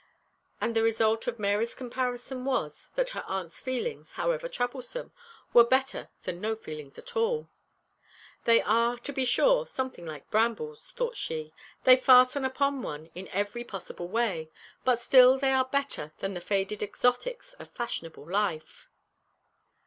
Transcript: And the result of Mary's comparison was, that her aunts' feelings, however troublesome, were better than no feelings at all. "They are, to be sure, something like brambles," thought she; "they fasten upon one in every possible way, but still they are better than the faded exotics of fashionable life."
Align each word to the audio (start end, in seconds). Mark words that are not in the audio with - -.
And 0.59 0.75
the 0.75 0.81
result 0.81 1.27
of 1.27 1.37
Mary's 1.37 1.75
comparison 1.75 2.43
was, 2.43 2.89
that 2.95 3.11
her 3.11 3.23
aunts' 3.27 3.61
feelings, 3.61 4.13
however 4.13 4.49
troublesome, 4.49 5.11
were 5.53 5.63
better 5.63 6.09
than 6.23 6.41
no 6.41 6.55
feelings 6.55 6.97
at 6.97 7.15
all. 7.15 7.47
"They 8.45 8.63
are, 8.63 8.97
to 8.97 9.13
be 9.13 9.25
sure, 9.25 9.67
something 9.67 10.07
like 10.07 10.31
brambles," 10.31 10.91
thought 10.93 11.15
she; 11.15 11.53
"they 11.83 11.97
fasten 11.97 12.43
upon 12.43 12.81
one 12.81 13.11
in 13.13 13.27
every 13.27 13.63
possible 13.63 14.07
way, 14.07 14.49
but 14.83 14.99
still 14.99 15.37
they 15.37 15.51
are 15.53 15.65
better 15.65 16.13
than 16.17 16.33
the 16.33 16.41
faded 16.41 16.81
exotics 16.81 17.53
of 17.59 17.69
fashionable 17.69 18.27
life." 18.27 18.87